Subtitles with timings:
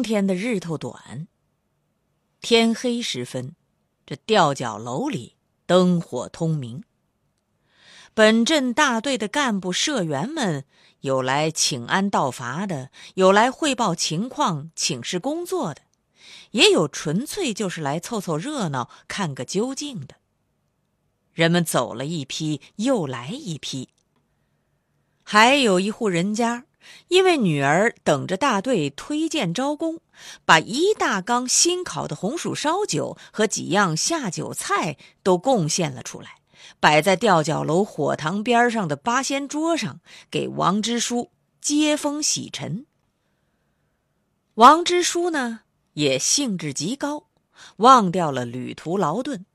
[0.00, 1.28] 冬天的日头短，
[2.40, 3.54] 天黑时分，
[4.06, 6.82] 这吊脚楼里灯火通明。
[8.14, 10.64] 本镇大队的干部社员们，
[11.00, 15.82] 有来请安道伐的，有来汇报情况、请示工作的，
[16.52, 20.14] 也有纯粹就是来凑凑热闹、看个究竟的。
[21.34, 23.90] 人们走了一批，又来一批，
[25.22, 26.64] 还有一户人家。
[27.08, 30.00] 因为女儿等着大队推荐招工，
[30.44, 36.36] 把一大缸新烤的红薯烧酒和几样下酒菜都贡献了出来，
[36.78, 40.00] 摆在吊脚楼火塘边上的八仙桌上，
[40.30, 42.86] 给王支书接风洗尘。
[44.54, 45.60] 王支书呢，
[45.94, 47.28] 也兴致极高，
[47.76, 49.46] 忘掉了旅途劳顿。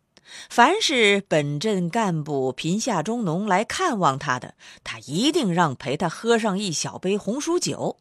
[0.49, 7.97] 凡是本镇干部、贫下中农来看望他的，他一定让陪他喝上一小杯红薯酒。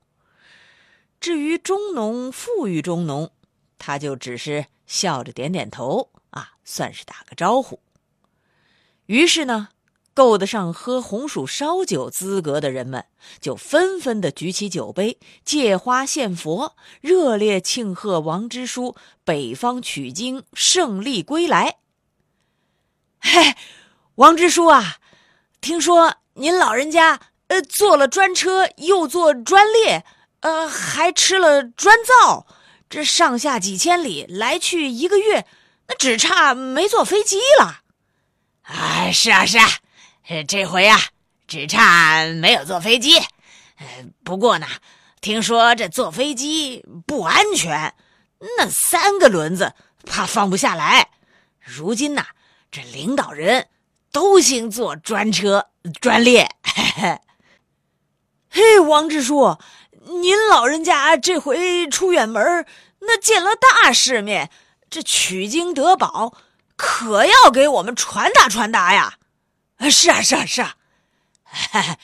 [1.20, 3.30] 至于中农、富裕中农，
[3.78, 7.80] 他就只是笑着点点头，啊，算是打个招呼。
[9.06, 9.68] 于是呢，
[10.12, 13.04] 够得上喝红薯烧酒资格的人们，
[13.40, 18.94] 就纷纷的举起酒杯，借花献佛，热烈庆贺王支书
[19.24, 21.76] 北方取经胜利归来。
[24.16, 24.98] 王支书啊，
[25.60, 30.04] 听说您老人家呃坐了专车，又坐专列，
[30.38, 32.46] 呃还吃了专灶，
[32.88, 35.44] 这上下几千里，来去一个月，
[35.88, 37.80] 那只差没坐飞机了。
[38.62, 39.68] 啊，是啊是啊，
[40.46, 40.96] 这回啊
[41.48, 43.18] 只差没有坐飞机。
[43.18, 43.86] 呃，
[44.22, 44.66] 不过呢，
[45.20, 47.92] 听说这坐飞机不安全，
[48.58, 49.74] 那三个轮子
[50.06, 51.08] 怕放不下来。
[51.58, 52.24] 如今呐。
[52.70, 53.68] 这领导人
[54.14, 55.70] 都兴坐专车
[56.00, 56.48] 专列，
[58.48, 59.58] 嘿，王支书，
[60.06, 62.64] 您老人家这回出远门，
[63.00, 64.52] 那见了大世面，
[64.88, 66.32] 这取经得宝，
[66.76, 69.18] 可要给我们传达传达呀！
[69.90, 70.76] 是啊，是啊，是啊，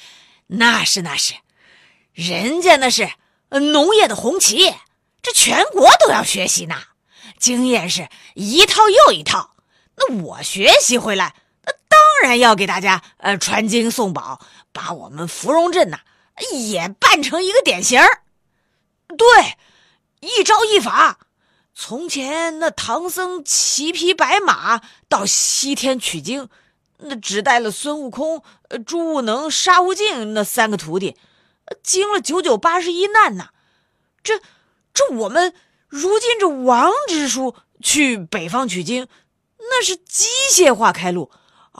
[0.49, 1.35] 那是那是，
[2.13, 3.09] 人家那是
[3.51, 4.75] 农业的红旗，
[5.23, 6.75] 这全国都要学习呢，
[7.39, 9.55] 经验是一套又一套。
[9.95, 11.37] 那我学习回来，
[12.21, 14.41] 当然要给大家呃传经送宝，
[14.73, 16.01] 把我们芙蓉镇呐
[16.53, 17.99] 也办成一个典型
[19.17, 19.27] 对，
[20.21, 21.19] 一招一法。
[21.75, 26.51] 从前那唐僧骑匹白马到西天取经，
[26.99, 28.43] 那只带了孙悟空、
[28.85, 31.17] 朱悟能、沙悟净那三个徒弟，
[31.83, 33.49] 经了九九八十一难呐。
[34.23, 34.39] 这
[34.93, 35.55] 这我们
[35.89, 39.09] 如今这王支书去北方取经。
[39.59, 41.31] 那是机械化开路，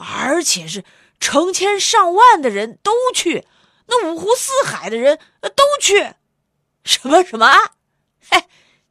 [0.01, 0.83] 而且是
[1.19, 3.45] 成千上万的人都去，
[3.87, 6.13] 那五湖四海的人都去。
[6.83, 7.73] 什么什么啊？
[8.29, 8.45] 嘿，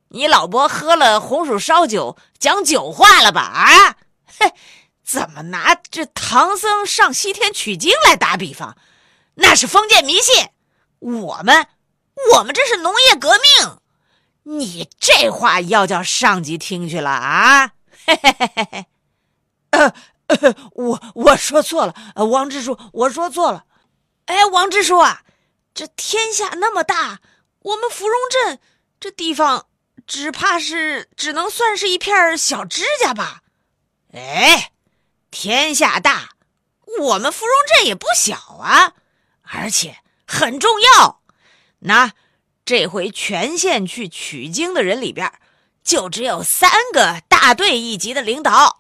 [0.08, 3.40] 你老伯喝了红薯烧酒，讲酒话了吧？
[3.40, 3.96] 啊，
[4.38, 4.52] 嘿，
[5.04, 8.76] 怎么拿这唐僧上西天取经来打比方？
[9.34, 10.48] 那是封建迷信。
[11.00, 11.66] 我们，
[12.34, 13.78] 我们这是农业革命。
[14.42, 17.72] 你这话要叫上级听去了啊？
[18.06, 18.86] 嘿嘿嘿嘿嘿，
[19.70, 19.94] 呃，
[20.74, 21.94] 我我说错了，
[22.26, 23.64] 王支书，我说错了。
[24.26, 25.22] 哎，王支书啊，
[25.74, 27.20] 这天下那么大，
[27.60, 28.60] 我们芙蓉镇
[28.98, 29.66] 这地方，
[30.06, 33.42] 只怕是只能算是一片小指甲吧？
[34.12, 34.72] 哎，
[35.30, 36.30] 天下大，
[37.00, 38.94] 我们芙蓉镇也不小啊，
[39.42, 41.22] 而且很重要。
[41.80, 42.12] 那
[42.64, 45.32] 这回全县去取经的人里边。
[45.82, 48.79] 就只有三个大队一级的领导。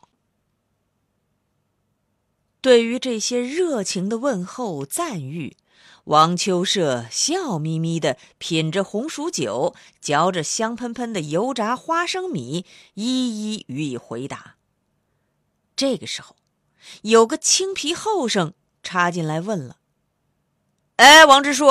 [2.60, 5.56] 对于这些热情的问候赞誉，
[6.04, 14.56] 王秋社笑眯眯的品着红薯酒，嚼着香喷喷的油炸花生米，一一予以回答。
[15.74, 16.36] 这个时候，
[17.02, 18.52] 有个青皮后生
[18.82, 19.76] 插进来问了
[20.96, 21.70] ：“哎，王支书，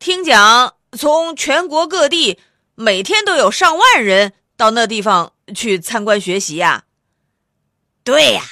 [0.00, 2.40] 听讲从全国各地
[2.74, 6.86] 每天都有上万人到那地方去参观学习呀
[8.02, 8.42] ？”“对呀，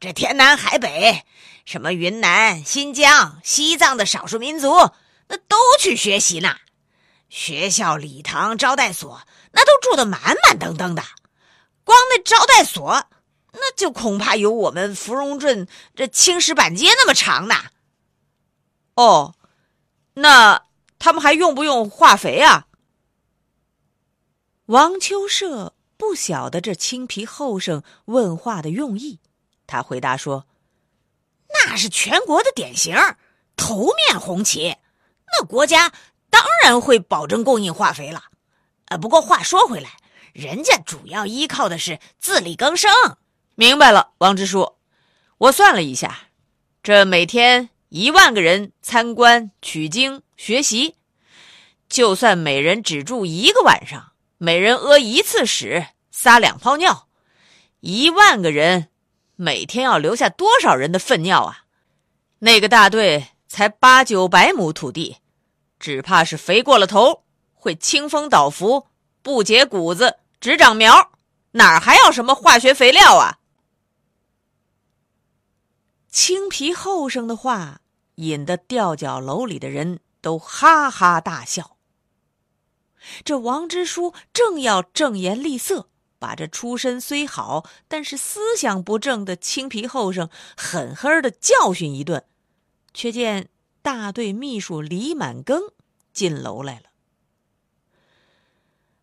[0.00, 1.24] 这天南海北。”
[1.64, 4.72] 什么云南、新疆、西藏的少数民族，
[5.26, 6.56] 那都去学习呢。
[7.28, 9.20] 学校礼堂、招待所，
[9.52, 11.02] 那都住得满满登登的。
[11.84, 13.04] 光那招待所，
[13.52, 17.54] 那就恐怕有我们芙蓉镇这青石板街那么长呢。
[18.94, 19.34] 哦，
[20.14, 20.62] 那
[20.98, 22.66] 他们还用不用化肥啊？
[24.64, 29.20] 王秋社不晓得这青皮后生问话的用意，
[29.68, 30.46] 他回答说。
[31.50, 32.96] 那是全国的典型，
[33.56, 34.76] 头面红旗。
[35.26, 35.92] 那国家
[36.30, 38.24] 当然会保证供应化肥了。
[38.86, 39.90] 呃，不过话说回来，
[40.32, 42.90] 人家主要依靠的是自力更生。
[43.54, 44.76] 明白了，王支书，
[45.38, 46.28] 我算了一下，
[46.82, 50.96] 这每天一万个人参观取经学习，
[51.88, 57.08] 就算每人只住一个晚上，每人屙一次屎，撒两泡尿，
[57.80, 58.90] 一万个人。
[59.40, 61.64] 每天要留下多少人的粪尿啊？
[62.40, 65.18] 那个大队才八九百亩土地，
[65.78, 67.22] 只怕是肥过了头，
[67.54, 68.88] 会清风倒伏，
[69.22, 71.12] 不结谷子，只长苗，
[71.52, 73.38] 哪儿还要什么化学肥料啊？
[76.08, 77.80] 青皮后生的话
[78.16, 81.76] 引得吊脚楼里的人都哈哈大笑。
[83.22, 85.87] 这王支书正要正言厉色。
[86.18, 92.24] 把这出身虽好，但是思想不正的青皮后生狠狠的教训一顿，
[92.92, 93.48] 却见
[93.82, 95.72] 大队秘书李满庚
[96.12, 96.82] 进楼来了。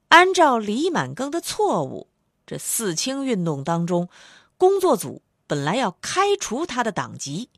[0.10, 2.08] 按照李满庚的错误，
[2.46, 4.10] 这四清运动当中，
[4.58, 7.50] 工作组本来要开除他的党籍，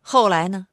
[0.00, 0.66] 后来呢？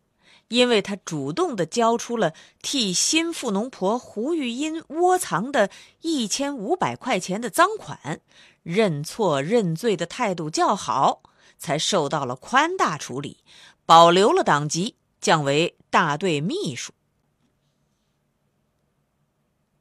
[0.51, 5.69] 因为他主动的交出了替新富农婆胡玉英窝藏的
[6.01, 8.19] 一千五百块钱的赃款，
[8.61, 11.23] 认错认罪的态度较好，
[11.57, 13.37] 才受到了宽大处理，
[13.85, 16.91] 保留了党籍，降为大队秘书。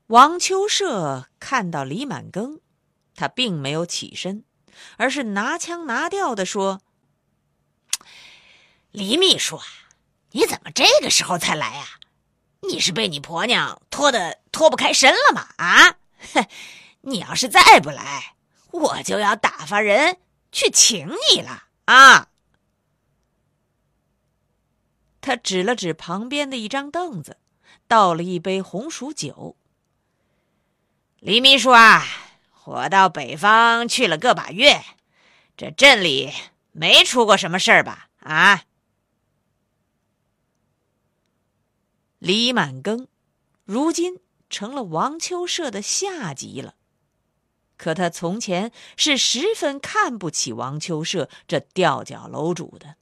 [0.06, 2.61] 王秋社看到李满庚，
[3.17, 4.44] 他并没有起身，
[4.96, 6.81] 而是拿腔拿调的说
[8.93, 9.64] ：“李秘书啊。”
[10.32, 11.85] 你怎么这个时候才来呀？
[12.69, 15.49] 你是被你婆娘拖得脱不开身了吗？
[15.56, 15.97] 啊，
[16.35, 16.47] 哼！
[17.00, 18.35] 你要是再不来，
[18.71, 20.19] 我就要打发人
[20.53, 22.29] 去请你了啊！
[25.23, 27.38] 他指了指旁边的一张凳子，
[27.88, 29.56] 倒了一杯红薯酒。
[31.19, 32.05] 李秘书啊，
[32.65, 34.85] 我到北方去了个把月，
[35.56, 36.31] 这镇里
[36.73, 38.09] 没出过什么事儿吧？
[38.21, 38.65] 啊？
[42.20, 43.06] 李满庚，
[43.64, 44.20] 如今
[44.50, 46.75] 成了王秋社的下级了。
[47.78, 52.96] 可他从前是十分看不起王秋社这吊脚楼主的，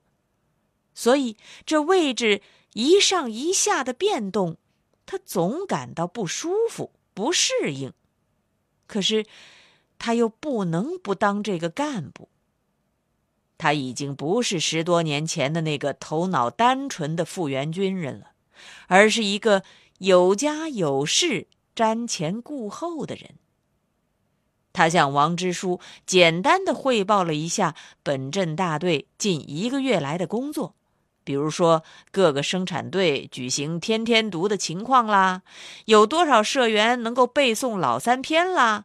[0.95, 1.37] 所以
[1.67, 2.43] 这位置
[2.75, 4.57] 一上一下的变动，
[5.05, 7.93] 他总感到不舒服、不适应。
[8.87, 9.27] 可是，
[9.99, 12.29] 他又不能不当这个干部。
[13.59, 18.31] 他已经不是十多年前的那个头脑单纯的复员军人了。
[18.87, 19.63] 而是一个
[19.99, 23.37] 有家有室、瞻前顾后的人。
[24.73, 27.75] 他向王支书简单的汇报了一下
[28.05, 30.77] 本镇大队近一个月来的工作，
[31.25, 35.43] 比如说各个生产队举行天天读的情况啦，
[35.87, 38.85] 有多少社员能够背诵老三篇啦，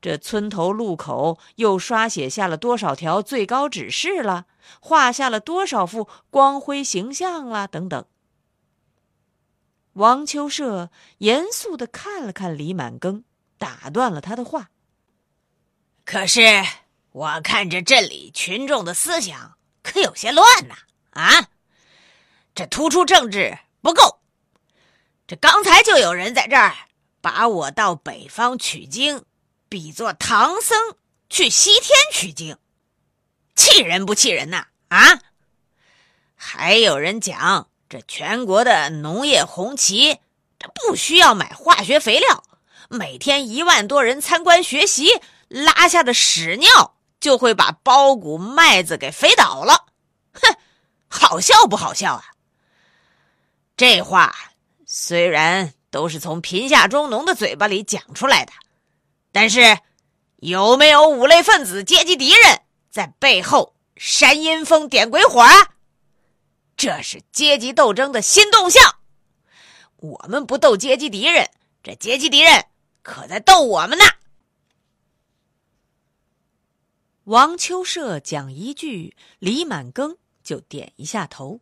[0.00, 4.44] 这村头路口又刷写下了多少条最高指示啦，
[4.80, 8.04] 画下了多少幅光辉形象啦，等等。
[9.94, 13.22] 王秋社严肃的看了看李满庚，
[13.58, 14.70] 打断了他的话。
[16.04, 16.64] 可是
[17.10, 20.74] 我看这镇里群众的思想可有些乱呐！
[21.10, 21.46] 啊，
[22.54, 24.20] 这突出政治不够。
[25.26, 26.74] 这刚才就有人在这儿
[27.20, 29.24] 把我到北方取经，
[29.68, 30.96] 比作唐僧
[31.28, 32.56] 去西天取经，
[33.54, 34.66] 气人不气人呐？
[34.88, 35.20] 啊，
[36.34, 37.68] 还有人讲。
[37.92, 40.16] 这全国的农业红旗，
[40.58, 42.42] 这不需要买化学肥料，
[42.88, 45.10] 每天一万多人参观学习，
[45.48, 49.84] 拉下的屎尿就会把包谷麦子给肥倒了。
[50.32, 50.56] 哼，
[51.06, 52.24] 好笑不好笑啊？
[53.76, 54.34] 这话
[54.86, 58.52] 虽然都是从贫下中农的嘴巴里讲出来的，
[59.32, 59.76] 但是
[60.36, 62.58] 有没有五类分子、阶级敌人
[62.90, 65.52] 在背后煽阴风、点鬼火啊？
[66.82, 68.96] 这是阶级斗争的新动向。
[69.98, 71.48] 我们不斗阶级敌人，
[71.80, 72.66] 这阶级敌人
[73.02, 74.04] 可在斗我们呢。
[77.22, 81.60] 王秋社讲一句，李满庚就点一下头。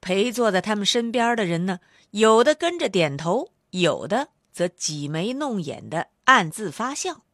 [0.00, 1.80] 陪坐在他们身边的人呢，
[2.12, 7.26] 有的跟着点头，有的则挤眉弄眼的暗自发笑。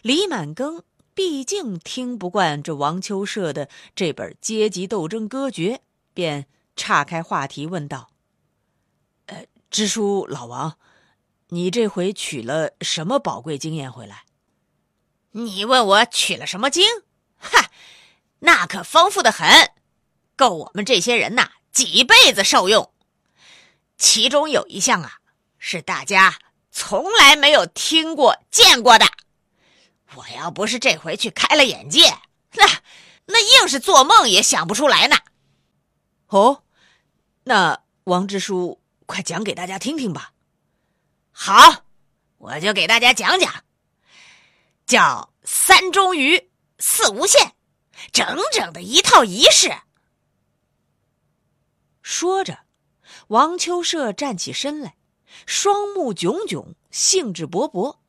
[0.00, 0.82] 李满庚
[1.22, 5.82] 毕竟听不惯这王秋社的这本阶级斗争歌诀，
[6.14, 6.46] 便
[6.76, 8.08] 岔开话题问道
[9.28, 10.78] ：“呃，支书老王，
[11.48, 14.24] 你这回取了什么宝贵经验回来？”
[15.32, 16.86] 你问我取了什么经？
[17.36, 17.70] 哈，
[18.38, 19.72] 那可丰富的很，
[20.36, 22.90] 够我们这些人呐几辈子受用。
[23.98, 25.18] 其中有一项啊，
[25.58, 26.38] 是大家
[26.70, 29.04] 从来没有听过、见过的。
[30.16, 32.18] 我要不是这回去开了眼界，
[32.52, 32.66] 那
[33.26, 35.16] 那硬是做梦也想不出来呢。
[36.26, 36.64] 哦，
[37.44, 40.32] 那王支书，快讲给大家听听吧。
[41.30, 41.84] 好，
[42.38, 43.64] 我就给大家讲讲。
[44.84, 46.50] 叫三中于
[46.80, 47.54] 四无限，
[48.10, 49.72] 整整的一套仪式。
[52.02, 52.58] 说着，
[53.28, 54.96] 王秋社站起身来，
[55.46, 57.99] 双目炯炯，兴致勃勃，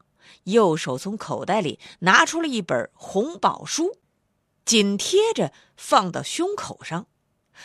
[0.43, 3.98] 右手从口袋里拿出了一本红宝书，
[4.65, 7.07] 紧贴着放到胸口上，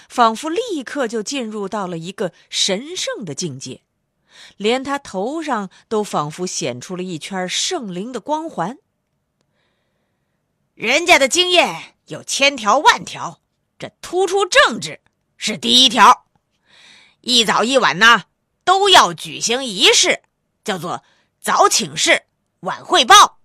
[0.09, 3.83] 仿佛立刻就进入到了一个神圣的境界，
[4.57, 8.79] 连他头上都仿佛显出了一圈圣灵的光环。
[10.75, 13.41] 人家的经验有千条万条，
[13.79, 15.01] 这突出政治
[15.39, 16.27] 是第一条。
[17.23, 18.25] 一早一晚呢，
[18.63, 20.23] 都要举行仪式，
[20.63, 21.03] 叫做
[21.41, 22.25] 早请示、
[22.61, 23.39] 晚汇报。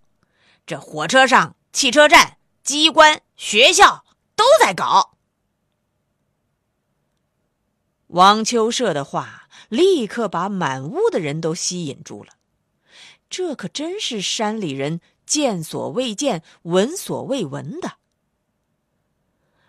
[0.65, 5.17] 这火车上、汽车站、机关、学校都在搞。
[8.07, 12.33] 王秋社的话立刻把满屋的人都吸引住了，
[13.29, 15.01] 这可真是山里人。
[15.23, 17.93] 见所未见，闻所未闻的。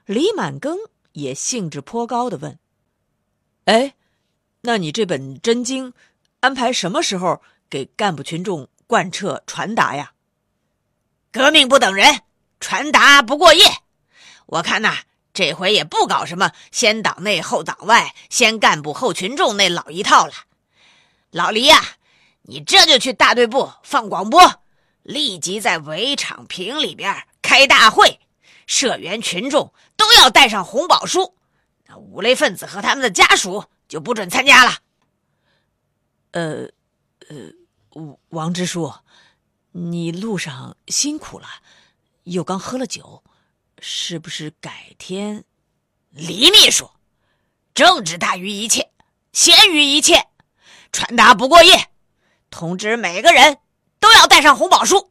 [0.06, 0.76] 李满庚
[1.12, 2.58] 也兴致颇高的问
[3.66, 3.94] ：“哎，
[4.62, 5.92] 那你这本真经，
[6.40, 10.12] 安排什么时候给干部群众贯彻传达呀？”
[11.32, 12.20] 革命不等人，
[12.60, 13.64] 传达不过夜。
[14.44, 14.98] 我看呐，
[15.32, 20.34] 这回也不搞什么先党内后党外，先干部后群众那老一套了。
[21.30, 21.82] 老黎呀，
[22.42, 24.62] 你这就去大队部放广播。
[25.02, 28.20] 立即在围场坪里边开大会，
[28.66, 31.34] 社员群众都要带上红宝书，
[31.86, 34.78] 那五类分子和他们的家属就不准参加了。
[36.32, 36.68] 呃，
[37.30, 37.36] 呃，
[38.28, 38.92] 王支书，
[39.72, 41.46] 你路上辛苦了，
[42.24, 43.22] 又刚喝了酒，
[43.80, 45.44] 是不是改天？
[46.10, 46.90] 李秘书，
[47.74, 48.90] 政治大于一切，
[49.32, 50.26] 先于一切，
[50.92, 51.88] 传达不过夜，
[52.50, 53.58] 通知每个人。
[54.02, 55.08] 都要带上红宝书。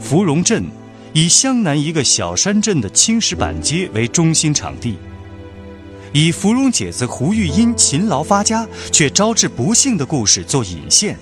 [0.00, 0.64] 芙蓉镇
[1.12, 4.96] 以湘南一个小山镇的青石板街为中心场地，
[6.12, 11.16] 以芙蓉姐子胡玉英勤劳发家却招致不幸的故事做引线，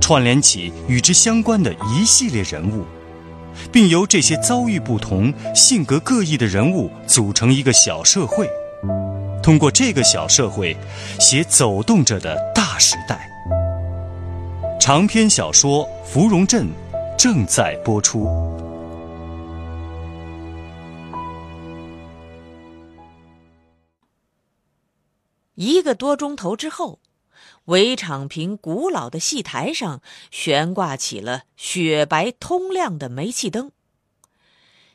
[0.00, 2.84] 串联起与之相关的一系列人物，
[3.70, 8.48] 并由这些遭遇不同、性格各异的人物组成一个小社会，
[9.40, 10.76] 通过这个小社会，
[11.20, 13.28] 写走动着的大时代。
[14.80, 16.66] 长篇小说《芙蓉镇》
[17.16, 18.26] 正在播出。
[25.56, 27.00] 一个多钟头之后，
[27.66, 33.72] 围场坪古老的戏台上悬挂起了雪白通亮的煤气灯。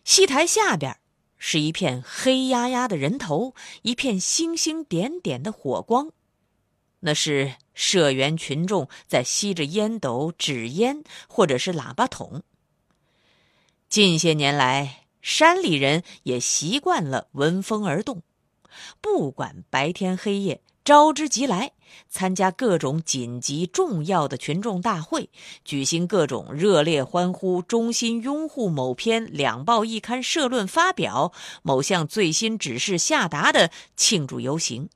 [0.04, 0.98] 戏台下边
[1.38, 6.12] 是一片黑压压的人头，一片星星点点的火光。
[7.02, 12.44] 那是社员群众在吸着烟斗、纸烟，或者是喇叭筒。
[13.90, 18.22] 近些年来，山里人也习惯了闻风而动，
[19.02, 21.72] 不管白天黑夜，招之即来，
[22.10, 25.30] 参加各种紧急重要的群众大会，
[25.64, 34.90] 举行各种热烈欢呼、衷心拥护某篇两报一刊社论发表、某项最新指示下达的庆祝游行。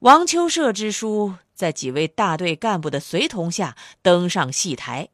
[0.00, 5.08] 王秋社之书在几位大队干部的随同下登上戏台，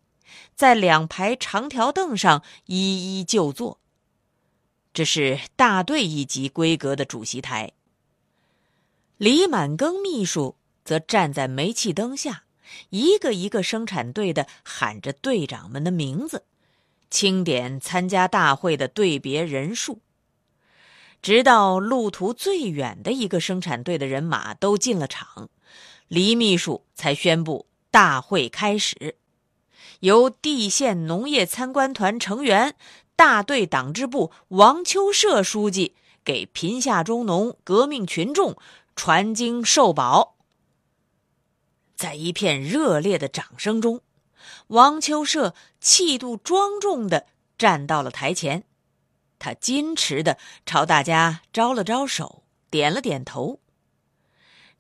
[0.55, 3.81] 在两排长条凳上一一就坐。
[4.95, 7.73] 这是大队一级规格的主席台。
[9.17, 12.45] 李满庚秘书则站在煤气灯下，
[12.91, 16.45] 一个一个生产队的喊着队长们的名字，
[17.11, 20.01] 清点参加大会的队别人数。
[21.21, 25.51] 直到路途最远的一个生产队的人马都进了场，
[26.07, 29.17] 李秘书才宣布大会开始。
[30.01, 32.77] 由地县农业参观团成员。
[33.17, 35.95] 大队党支部王秋社书记
[36.25, 38.57] 给贫下中农革命群众
[38.97, 40.35] 传经授宝。
[41.95, 44.01] 在一片热烈的掌声中，
[44.69, 48.65] 王秋社气度庄重的站到了台前，
[49.39, 53.61] 他矜持的朝大家招了招手，点了点头。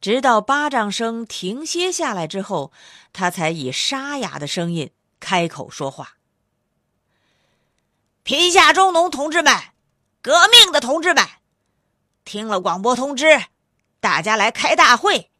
[0.00, 2.72] 直到巴掌声停歇下来之后，
[3.12, 6.16] 他才以沙哑的声音开口说话。
[8.24, 9.54] 贫下中农同志们，
[10.22, 11.28] 革命的同志们，
[12.24, 13.44] 听了广播通知，
[14.00, 15.30] 大家来开大会。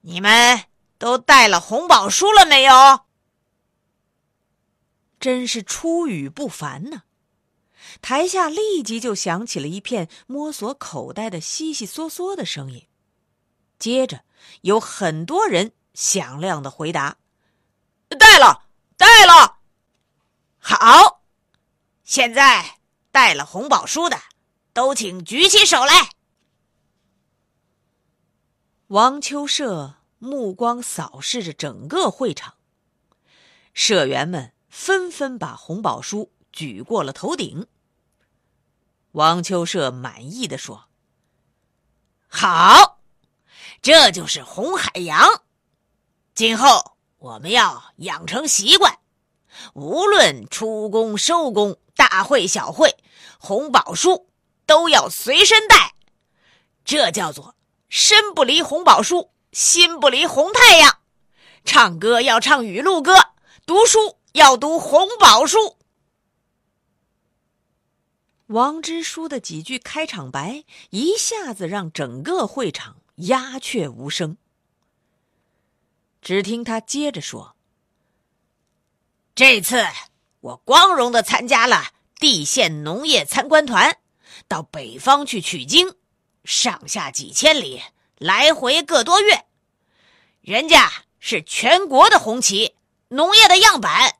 [0.00, 0.64] 你们
[0.98, 3.06] 都带了红宝书了没有？
[5.20, 7.04] 真是出语不凡呢！
[8.02, 12.88] 台下立即就响起了一片摸索口袋的悉悉嗦嗦的声音，
[13.78, 14.24] 接着
[14.62, 17.18] 有很多人响亮的回答
[18.18, 18.64] ：“带了，
[18.96, 19.58] 带了。”
[20.58, 21.19] 好。
[22.10, 22.80] 现在
[23.12, 24.18] 带了红宝书的，
[24.72, 26.10] 都请举起手来。
[28.88, 32.54] 王秋社目光扫视着整个会场，
[33.74, 37.68] 社员们纷纷把红宝书举过了头顶。
[39.12, 40.88] 王秋社满意的说
[42.26, 42.98] ：“好，
[43.80, 45.44] 这就是红海洋。
[46.34, 48.98] 今后我们要养成习惯，
[49.74, 52.96] 无论出工收工。”大会小会，
[53.38, 54.30] 红宝书
[54.64, 55.94] 都要随身带，
[56.82, 57.54] 这叫做
[57.90, 61.00] 身不离红宝书，心不离红太阳。
[61.62, 63.34] 唱歌要唱雨露歌，
[63.66, 65.76] 读书要读红宝书。
[68.46, 74.38] 王支书的几句开场白一下子让整个会场鸦雀无声。
[76.22, 77.54] 只听他接着说
[79.36, 79.84] ：“这次。”
[80.40, 83.98] 我光荣的参加了地县农业参观团，
[84.48, 85.94] 到北方去取经，
[86.44, 87.82] 上下几千里，
[88.16, 89.44] 来回个多月。
[90.40, 92.74] 人家是全国的红旗，
[93.08, 94.14] 农业的样板，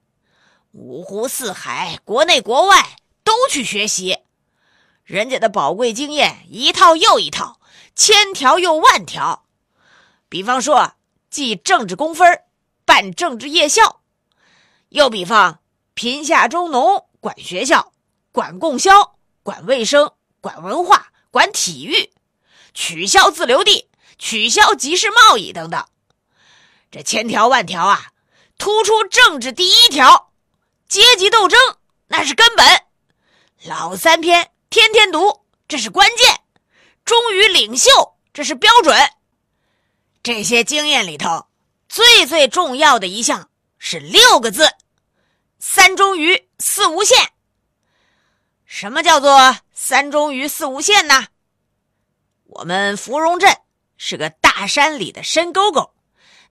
[0.72, 4.18] 五湖四海，国内国外都去学习。
[5.04, 7.58] 人家的宝贵经验一套又一套，
[7.94, 9.46] 千条又万条。
[10.28, 10.92] 比方说，
[11.30, 12.42] 记政治工分
[12.84, 14.00] 办政治夜校；
[14.90, 15.59] 又比方。
[16.00, 17.92] 贫下中农管学校，
[18.32, 20.10] 管供销，管卫生，
[20.40, 22.10] 管文化，管体育，
[22.72, 23.86] 取消自留地，
[24.18, 25.84] 取消集市贸易等等。
[26.90, 28.12] 这千条万条啊，
[28.56, 30.32] 突出政治第一条，
[30.88, 31.60] 阶级斗争
[32.06, 32.66] 那是根本。
[33.66, 36.40] 老三篇天天读，这是关键。
[37.04, 37.90] 忠于领袖，
[38.32, 38.96] 这是标准。
[40.22, 41.46] 这些经验里头，
[41.90, 44.66] 最最重要的一项是六个字。
[45.60, 47.32] 三忠于四无限。
[48.64, 51.26] 什么叫做三忠于四无限呢？
[52.46, 53.54] 我们芙蓉镇
[53.98, 55.92] 是个大山里的深沟沟，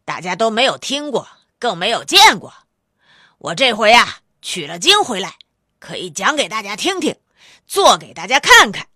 [0.06, 2.54] 大家都没有听过，更没有见过。
[3.40, 5.36] 我这回啊取了经回来，
[5.80, 7.20] 可以讲给大家听听，
[7.66, 8.88] 做给大家看看，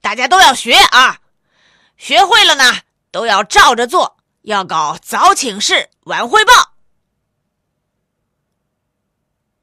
[0.00, 1.20] 大家都要学啊！
[1.96, 6.75] 学会了呢，都要照着做，要搞早请示、晚汇报。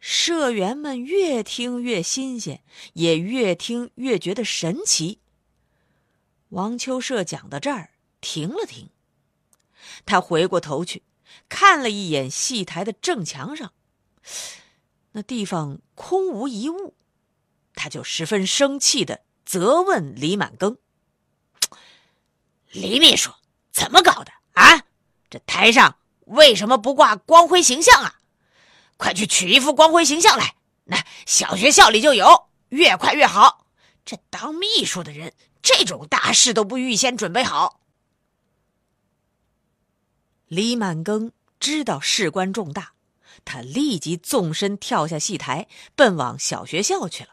[0.03, 2.61] 社员们越听越新鲜，
[2.91, 5.21] 也越听越觉得神奇。
[6.49, 8.89] 王秋社讲到这儿停了停，
[10.05, 11.03] 他回过头去
[11.47, 13.71] 看了一眼戏台的正墙上，
[15.13, 16.95] 那地方空无一物，
[17.73, 20.75] 他就十分生气的责问李满庚
[22.71, 23.31] ：“李秘书，
[23.71, 24.83] 怎么搞的啊？
[25.29, 28.19] 这台上为什么不挂光辉形象啊？”
[28.97, 30.56] 快去取一副光辉形象来！
[30.86, 33.65] 那小学校里就有，越快越好。
[34.06, 37.79] 这当秘书的人，这种大事都不预先准备好。
[40.47, 42.93] 李满庚知道事关重大，
[43.45, 47.29] 他立即纵身跳下戏台，奔往小学校去了。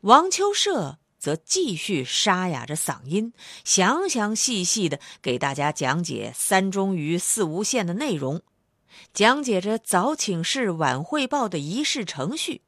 [0.00, 8.42] 王秋社则继续沙哑着嗓音，详详细细的给大家讲解“三忠于四无限”的内容。
[9.12, 12.62] 讲解着早请示晚汇报的仪式程序。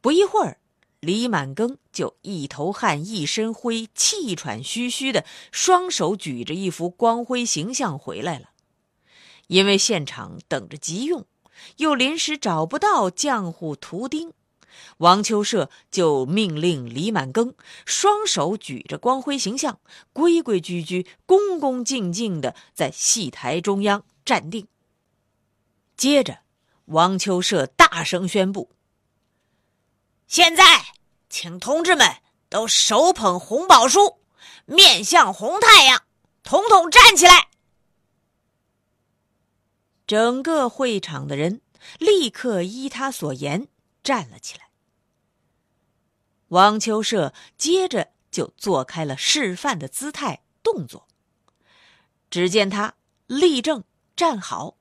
[0.00, 0.58] 不一会儿，
[1.00, 8.50] 李满庚就一头汗一身灰，气喘吁吁的，双手举着一幅光辉形象回来了。
[9.48, 11.26] 因为现场等着急用，
[11.76, 14.32] 又临时找不到浆糊图钉，
[14.98, 17.52] 王秋社就命令李满庚
[17.84, 19.78] 双手举着光辉形象，
[20.12, 24.66] 规规矩矩、恭恭敬敬的在戏台中央站定。
[26.02, 26.40] 接着，
[26.86, 28.72] 王秋社大声宣布。
[30.26, 30.64] 现在，
[31.30, 32.16] 请同志们
[32.48, 34.18] 都手捧红宝书，
[34.64, 36.02] 面向红太阳，
[36.42, 37.50] 统统站起来。
[40.04, 41.60] 整个会场的人
[42.00, 43.68] 立刻依他所言
[44.02, 44.70] 站了起来。
[46.48, 51.06] 王秋社接着就做开了示范的姿态动作。
[52.28, 52.94] 只见他
[53.28, 53.84] 立正
[54.16, 54.76] 站好，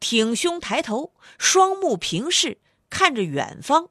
[0.00, 2.60] 挺胸抬头，双目平视，
[2.90, 3.90] 看着远方。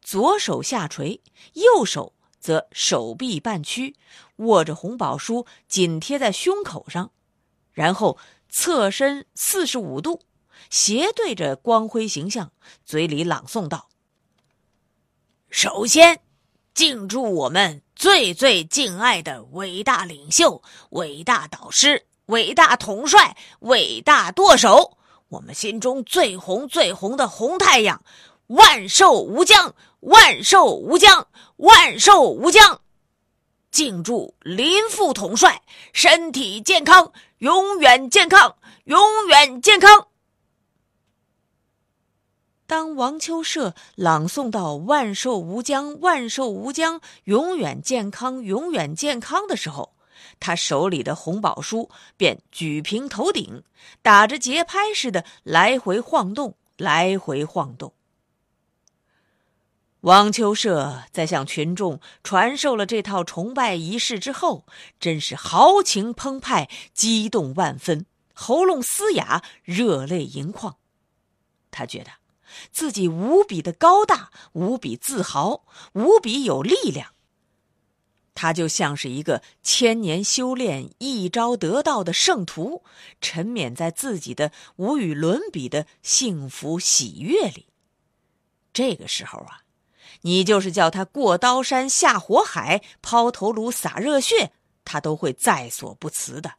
[0.00, 1.20] 左手下垂，
[1.54, 3.96] 右手则手臂半屈，
[4.36, 7.12] 握着红宝书紧贴在胸口上，
[7.72, 10.22] 然后侧身四十五度，
[10.70, 12.50] 斜对着光辉形象，
[12.84, 13.88] 嘴里朗诵道
[15.50, 16.20] ：“首先，
[16.74, 24.97] 敬祝我们最最敬爱的伟大领袖、伟大导师、伟大统帅、伟大舵手，
[25.28, 28.02] 我们心中最红最红的红太阳。”
[28.48, 32.80] 万寿无疆，万寿无疆，万寿无疆！
[33.70, 35.60] 敬祝林副统帅
[35.92, 40.08] 身体健康，永远健康，永远健康。
[42.66, 49.94] 当王秋社朗诵到“万寿无疆，万寿无疆，永远健康，永远健康”的时候，
[50.40, 53.62] 他手里的红宝书便举平头顶，
[54.02, 57.92] 打着节拍似的来回晃动，来回晃动。
[60.02, 64.64] 王秋社在向群众传授了这套崇拜仪式之后，
[65.00, 70.76] 真是豪情澎湃，激动万分，喉咙嘶哑，热泪盈眶。
[71.72, 72.10] 他觉得
[72.70, 77.12] 自己无比的高大，无比自豪，无比有力量。
[78.40, 82.84] 他就像是一个千年修炼、一朝得道的圣徒，
[83.20, 87.66] 沉湎在自己的无与伦比的幸福喜悦里。
[88.72, 89.62] 这个时候啊。
[90.22, 94.50] 你就是叫他过刀山下火海，抛头颅洒热血，
[94.84, 96.54] 他都会在所不辞的。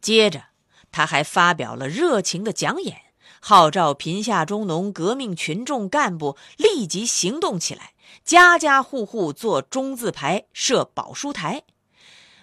[0.00, 0.46] 接着，
[0.90, 3.02] 他还发表了热情的讲演，
[3.40, 7.93] 号召贫下中农革命群众干部立即行动起来，
[8.24, 11.64] 家家户户做中字牌，设保书台，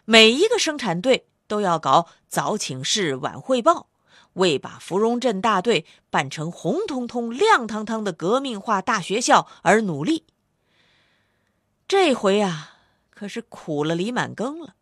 [0.05, 3.87] 每一个生产队都要搞早请示、晚汇报。
[4.35, 10.25] 为把芙蓉镇大队办成红彤彤、亮堂堂的革命化大学校而努力。
[11.85, 12.77] 这回啊，
[13.09, 14.75] 可是苦了李满庚了。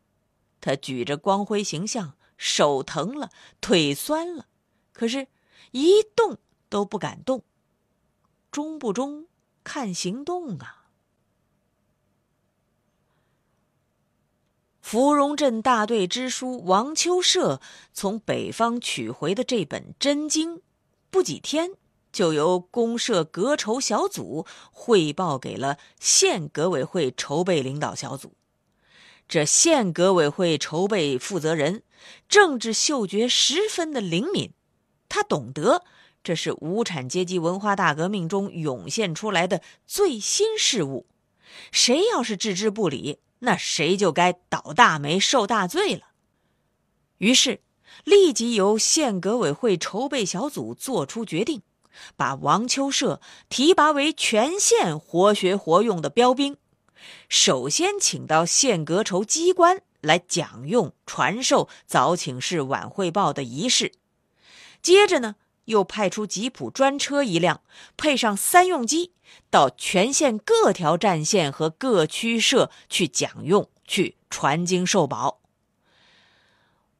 [0.62, 4.46] 他举着光辉形象，手疼了，腿酸了，
[4.94, 5.28] 可是，
[5.72, 6.38] 一动
[6.70, 7.44] 都不敢动。
[8.52, 9.29] 中不中，
[9.64, 10.88] 看行动啊！
[14.82, 17.62] 芙蓉镇大队支书王秋社
[17.94, 20.64] 从北方取回的这本真经，
[21.12, 21.74] 不几天
[22.12, 28.34] 就由公社革筹小组汇报给了县革委会筹备领导小组。
[29.28, 31.84] 这县革委会筹备负责人
[32.28, 34.54] 政治嗅觉十分的灵敏，
[35.08, 35.84] 他懂得
[36.22, 41.08] 这是无产阶级文化大革命中涌现出来的最新事物，
[41.72, 43.20] 谁要是置之不理。
[43.40, 46.08] 那谁就该倒大霉受大罪了。
[47.20, 47.62] 于是，
[48.04, 51.62] 立即由县革委会筹备小组作出决定，
[52.18, 56.58] 把王秋社提拔为全县活学活用的标兵，
[57.30, 63.94] 首先请到县革筹机关来讲用、传授早请示、晚汇报的仪式。
[64.82, 65.38] 接着呢。
[65.70, 67.62] 又派出吉普专车一辆，
[67.96, 69.14] 配上三用机，
[69.50, 75.40] 到全县各条战线和各区社去讲用、去传经授宝。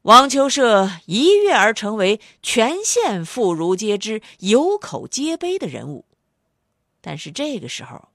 [0.02, 6.06] 王秋社一跃而成为全县妇孺皆知、有口皆碑的人物。
[7.00, 8.08] 但是这个时候，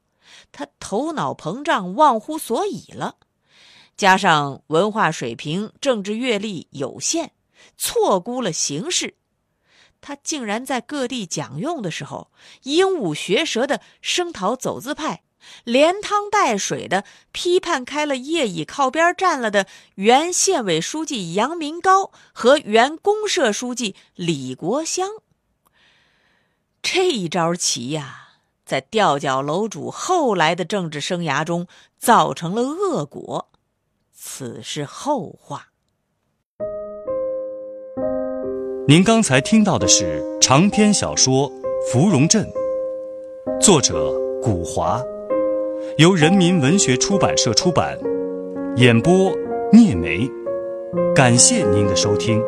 [0.51, 3.17] 他头脑膨胀、忘乎所以了，
[3.97, 7.33] 加上文化水平、政治阅历有限，
[7.77, 9.15] 错估了形势。
[10.05, 12.29] 他竟然在各地讲用的时候，
[12.61, 15.23] 鹦鹉学舌的声讨走资派，
[15.63, 19.65] 连汤带水的批判开了业已靠边站了的
[19.95, 25.09] 原县委书记杨明高和原公社书记李国香。
[26.83, 31.65] 这一招棋呀，在吊脚楼主后来的政治生涯中
[31.97, 33.49] 造成了恶果，
[34.13, 35.69] 此是后话。
[38.87, 41.49] 您刚才听到的是长篇小说
[41.91, 42.47] 《芙蓉镇》，
[43.59, 45.01] 作者古华，
[45.97, 47.97] 由人民文学出版社出版，
[48.75, 49.33] 演播
[49.73, 50.29] 聂梅。
[51.15, 52.39] 感谢您的收听。